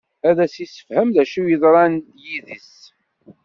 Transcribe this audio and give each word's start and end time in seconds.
Ad 0.29 0.37
as-d-isefhem 0.45 1.09
d 1.15 1.17
acu 1.23 1.41
yeḍran 1.45 1.93
d 2.15 2.17
yid-s. 2.25 2.73